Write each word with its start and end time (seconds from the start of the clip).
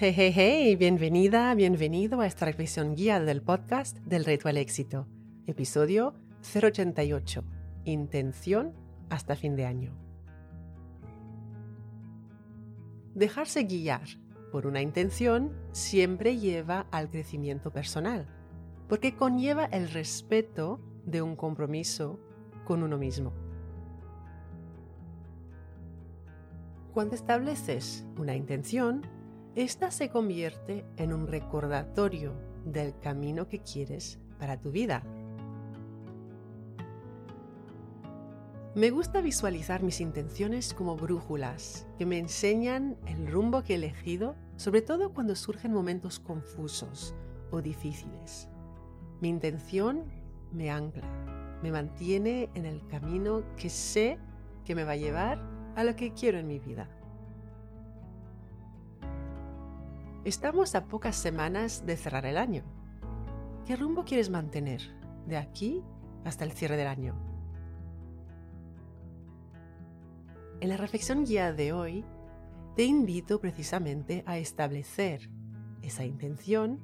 Hey, 0.00 0.14
hey, 0.16 0.32
hey, 0.32 0.76
bienvenida, 0.76 1.52
bienvenido 1.56 2.20
a 2.20 2.26
esta 2.28 2.44
reflexión 2.44 2.94
guía 2.94 3.18
del 3.18 3.42
podcast 3.42 3.98
del 4.04 4.24
reto 4.24 4.48
al 4.48 4.56
éxito, 4.56 5.08
episodio 5.48 6.14
088, 6.40 7.42
intención 7.84 8.74
hasta 9.10 9.34
fin 9.34 9.56
de 9.56 9.66
año. 9.66 9.98
Dejarse 13.16 13.64
guiar 13.64 14.06
por 14.52 14.68
una 14.68 14.82
intención 14.82 15.52
siempre 15.72 16.36
lleva 16.36 16.86
al 16.92 17.10
crecimiento 17.10 17.72
personal, 17.72 18.28
porque 18.88 19.16
conlleva 19.16 19.64
el 19.64 19.90
respeto 19.90 20.78
de 21.06 21.22
un 21.22 21.34
compromiso 21.34 22.20
con 22.64 22.84
uno 22.84 22.98
mismo. 22.98 23.32
Cuando 26.94 27.16
estableces 27.16 28.06
una 28.16 28.36
intención, 28.36 29.17
esta 29.58 29.90
se 29.90 30.08
convierte 30.08 30.84
en 30.96 31.12
un 31.12 31.26
recordatorio 31.26 32.32
del 32.64 32.96
camino 33.00 33.48
que 33.48 33.58
quieres 33.58 34.20
para 34.38 34.60
tu 34.60 34.70
vida. 34.70 35.02
Me 38.76 38.90
gusta 38.90 39.20
visualizar 39.20 39.82
mis 39.82 40.00
intenciones 40.00 40.72
como 40.72 40.94
brújulas 40.94 41.88
que 41.98 42.06
me 42.06 42.18
enseñan 42.18 42.96
el 43.06 43.26
rumbo 43.26 43.64
que 43.64 43.72
he 43.72 43.76
elegido, 43.76 44.36
sobre 44.54 44.80
todo 44.80 45.12
cuando 45.12 45.34
surgen 45.34 45.72
momentos 45.72 46.20
confusos 46.20 47.16
o 47.50 47.60
difíciles. 47.60 48.48
Mi 49.20 49.28
intención 49.28 50.04
me 50.52 50.70
ancla, 50.70 51.08
me 51.64 51.72
mantiene 51.72 52.48
en 52.54 52.64
el 52.64 52.86
camino 52.86 53.42
que 53.56 53.70
sé 53.70 54.20
que 54.64 54.76
me 54.76 54.84
va 54.84 54.92
a 54.92 54.96
llevar 54.96 55.42
a 55.74 55.82
lo 55.82 55.96
que 55.96 56.12
quiero 56.12 56.38
en 56.38 56.46
mi 56.46 56.60
vida. 56.60 56.88
Estamos 60.24 60.74
a 60.74 60.86
pocas 60.86 61.14
semanas 61.14 61.86
de 61.86 61.96
cerrar 61.96 62.26
el 62.26 62.38
año. 62.38 62.64
¿Qué 63.64 63.76
rumbo 63.76 64.04
quieres 64.04 64.30
mantener 64.30 64.82
de 65.26 65.36
aquí 65.36 65.82
hasta 66.24 66.44
el 66.44 66.50
cierre 66.50 66.76
del 66.76 66.88
año? 66.88 67.14
En 70.60 70.70
la 70.70 70.76
reflexión 70.76 71.24
guía 71.24 71.52
de 71.52 71.72
hoy, 71.72 72.04
te 72.74 72.82
invito 72.82 73.40
precisamente 73.40 74.24
a 74.26 74.38
establecer 74.38 75.30
esa 75.82 76.04
intención 76.04 76.80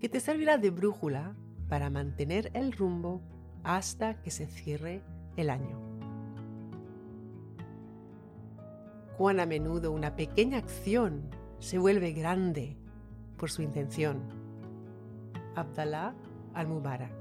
que 0.00 0.08
te 0.08 0.18
servirá 0.18 0.58
de 0.58 0.70
brújula 0.70 1.36
para 1.68 1.90
mantener 1.90 2.50
el 2.54 2.72
rumbo 2.72 3.22
hasta 3.62 4.20
que 4.20 4.32
se 4.32 4.46
cierre 4.46 5.04
el 5.36 5.48
año. 5.48 5.80
Cuán 9.16 9.38
a 9.38 9.46
menudo 9.46 9.92
una 9.92 10.16
pequeña 10.16 10.58
acción 10.58 11.30
se 11.58 11.78
vuelve 11.78 12.12
grande 12.12 12.76
por 13.36 13.50
su 13.50 13.62
intención. 13.62 14.22
Abdallah 15.54 16.14
al-Mubarak. 16.54 17.12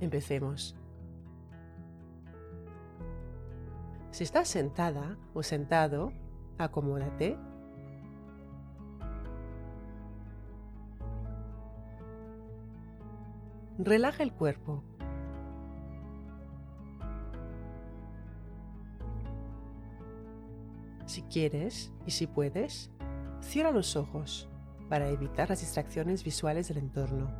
Empecemos. 0.00 0.76
Si 4.10 4.24
estás 4.24 4.48
sentada 4.48 5.16
o 5.34 5.42
sentado, 5.42 6.12
acomódate. 6.58 7.36
Relaja 13.78 14.22
el 14.22 14.32
cuerpo 14.32 14.82
quieres 21.36 21.92
y 22.06 22.12
si 22.12 22.26
puedes, 22.26 22.90
cierra 23.42 23.70
los 23.70 23.94
ojos 23.94 24.48
para 24.88 25.10
evitar 25.10 25.50
las 25.50 25.60
distracciones 25.60 26.24
visuales 26.24 26.68
del 26.68 26.78
entorno. 26.78 27.30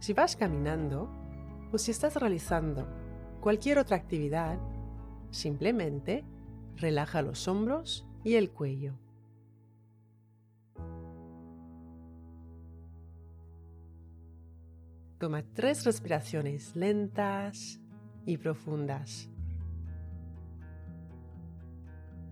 Si 0.00 0.12
vas 0.12 0.34
caminando 0.34 1.08
o 1.72 1.78
si 1.78 1.92
estás 1.92 2.16
realizando 2.16 2.88
cualquier 3.40 3.78
otra 3.78 3.96
actividad, 3.96 4.58
simplemente 5.30 6.24
relaja 6.74 7.22
los 7.22 7.46
hombros 7.46 8.04
y 8.24 8.34
el 8.34 8.50
cuello. 8.50 8.98
Toma 15.18 15.44
tres 15.54 15.84
respiraciones 15.84 16.74
lentas 16.74 17.78
y 18.26 18.36
profundas. 18.38 19.31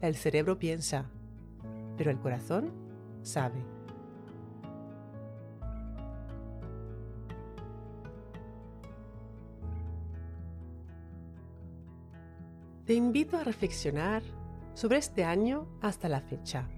El 0.00 0.14
cerebro 0.14 0.58
piensa, 0.58 1.06
pero 1.96 2.10
el 2.10 2.18
corazón 2.18 2.72
sabe. 3.22 3.64
Te 12.86 12.94
invito 12.94 13.36
a 13.36 13.42
reflexionar 13.42 14.22
sobre 14.74 14.98
este 14.98 15.24
año 15.24 15.66
hasta 15.80 16.08
la 16.08 16.20
fecha. 16.20 16.68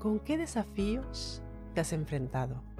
¿Con 0.00 0.18
qué 0.18 0.36
desafíos 0.36 1.40
te 1.74 1.82
has 1.82 1.92
enfrentado? 1.92 2.71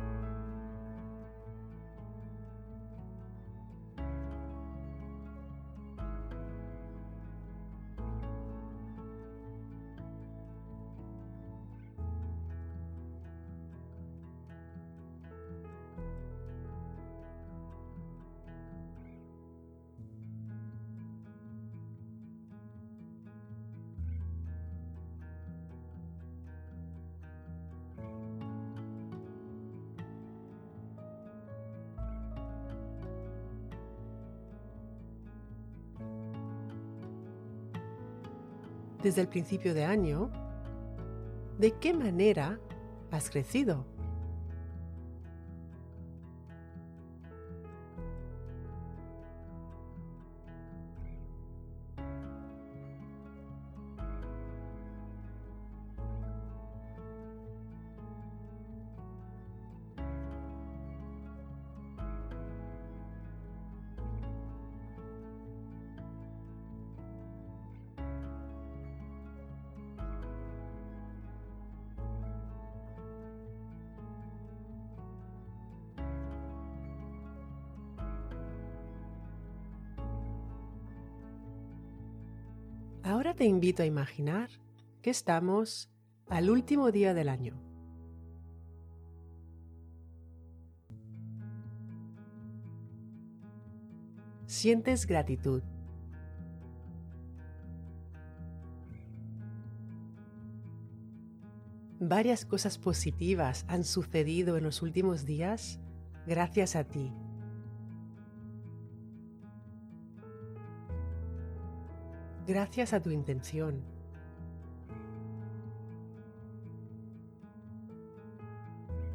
Desde 39.03 39.21
el 39.21 39.29
principio 39.29 39.75
de 39.75 39.85
año, 39.85 40.31
¿de 41.59 41.73
qué 41.73 41.93
manera 41.93 42.61
has 43.11 43.31
crecido? 43.31 43.85
Ahora 83.13 83.35
te 83.35 83.45
invito 83.45 83.83
a 83.83 83.87
imaginar 83.87 84.49
que 85.03 85.11
estamos 85.11 85.91
al 86.31 86.49
último 86.49 86.91
día 86.91 87.13
del 87.13 87.29
año. 87.29 87.61
sientes 94.47 95.07
gratitud. 95.07 95.63
Varias 102.01 102.47
cosas 102.47 102.79
positivas 102.79 103.67
han 103.69 103.85
sucedido 103.85 104.57
en 104.57 104.65
los 104.65 104.81
últimos 104.81 105.27
días 105.27 105.81
gracias 106.27 106.77
a 106.77 106.85
ti. 106.85 107.13
Gracias 112.47 112.93
a 112.93 113.01
tu 113.01 113.11
intención. 113.11 113.83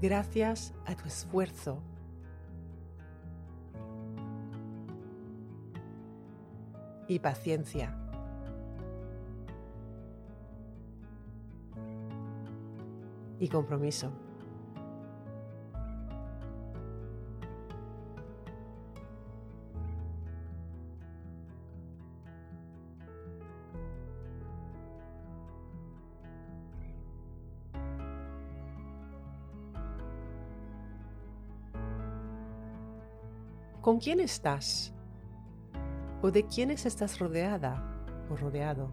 Gracias 0.01 0.74
a 0.85 0.95
tu 0.95 1.06
esfuerzo. 1.06 1.81
Y 7.07 7.19
paciencia. 7.19 7.97
y 13.39 13.47
compromiso. 13.50 14.12
¿Con 33.88 34.00
quién 34.00 34.19
estás? 34.19 34.94
¿O 36.22 36.30
de 36.30 36.44
quiénes 36.45 36.86
estás 36.86 37.19
rodeada 37.19 37.81
o 38.30 38.36
rodeado? 38.36 38.92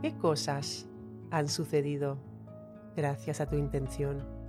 ¿Qué 0.00 0.16
cosas 0.16 0.88
han 1.30 1.46
sucedido 1.46 2.29
gracias 2.96 3.40
a 3.40 3.46
tu 3.46 3.56
intención? 3.56 4.39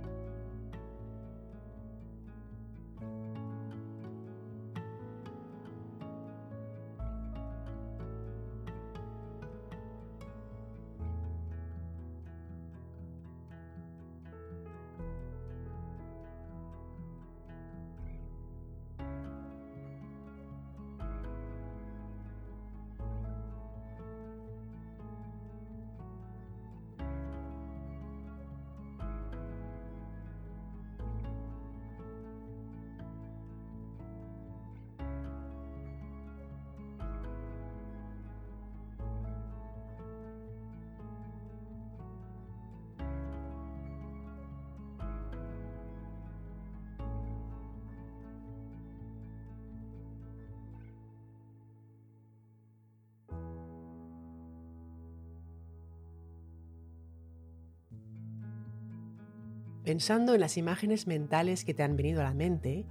Pensando 59.84 60.34
en 60.34 60.40
las 60.40 60.56
imágenes 60.56 61.06
mentales 61.06 61.64
que 61.64 61.74
te 61.74 61.82
han 61.82 61.96
venido 61.96 62.20
a 62.20 62.24
la 62.24 62.34
mente, 62.34 62.86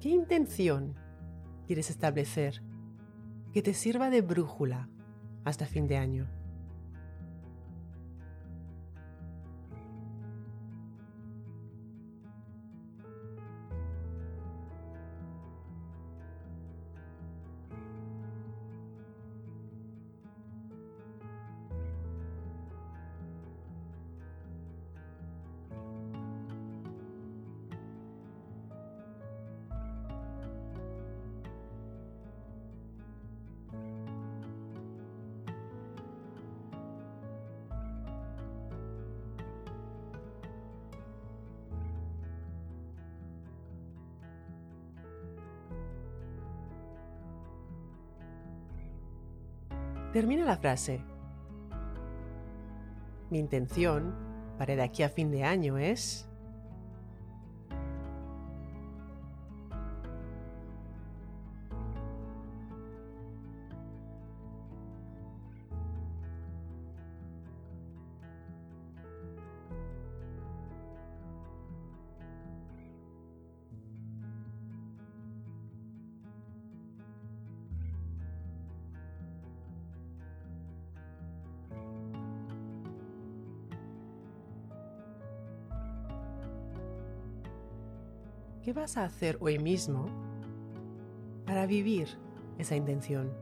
¿qué 0.00 0.08
intención 0.08 0.94
quieres 1.66 1.90
establecer 1.90 2.62
que 3.52 3.62
te 3.62 3.74
sirva 3.74 4.10
de 4.10 4.22
brújula 4.22 4.88
hasta 5.44 5.66
fin 5.66 5.86
de 5.86 5.96
año? 5.96 6.41
Termina 50.12 50.44
la 50.44 50.58
frase. 50.58 51.00
Mi 53.30 53.38
intención 53.38 54.14
para 54.58 54.76
de 54.76 54.82
aquí 54.82 55.02
a 55.02 55.08
fin 55.08 55.30
de 55.30 55.44
año 55.44 55.78
es... 55.78 56.28
¿Qué 88.62 88.72
vas 88.72 88.96
a 88.96 89.04
hacer 89.04 89.38
hoy 89.40 89.58
mismo 89.58 90.06
para 91.44 91.66
vivir 91.66 92.06
esa 92.58 92.76
intención? 92.76 93.32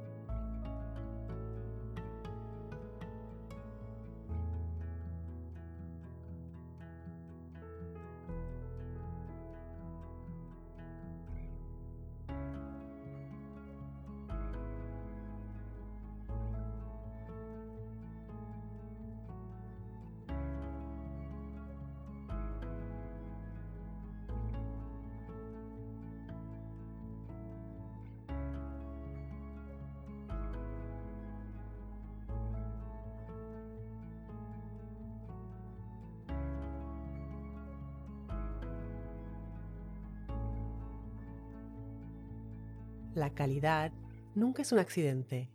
La 43.15 43.31
calidad 43.31 43.93
nunca 44.35 44.63
es 44.63 44.71
un 44.71 44.79
accidente. 44.79 45.51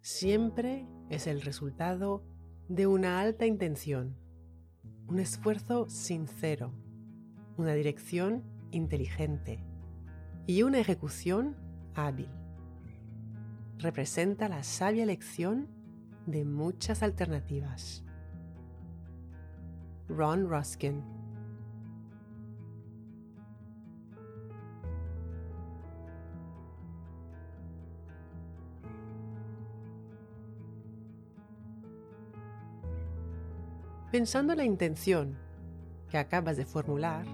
Siempre 0.00 0.86
es 1.08 1.26
el 1.26 1.40
resultado 1.42 2.24
de 2.68 2.86
una 2.86 3.20
alta 3.20 3.46
intención. 3.46 4.16
un 5.06 5.18
esfuerzo 5.18 5.86
sincero, 5.88 6.72
una 7.58 7.74
dirección 7.74 8.42
inteligente 8.70 9.62
y 10.46 10.62
una 10.62 10.78
ejecución 10.78 11.56
hábil. 11.94 12.30
Representa 13.78 14.48
la 14.48 14.62
sabia 14.62 15.02
elección 15.02 15.68
de 16.26 16.44
muchas 16.46 17.02
alternativas. 17.02 18.02
Ron 20.08 20.48
Ruskin 20.48 21.02
Pensando 34.14 34.52
en 34.52 34.58
la 34.58 34.64
intención 34.64 35.36
que 36.08 36.18
acabas 36.18 36.56
de 36.56 36.64
formular, 36.64 37.26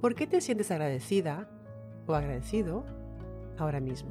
¿por 0.00 0.16
qué 0.16 0.26
te 0.26 0.40
sientes 0.40 0.72
agradecida 0.72 1.48
o 2.08 2.14
agradecido 2.16 2.84
ahora 3.56 3.78
mismo? 3.78 4.10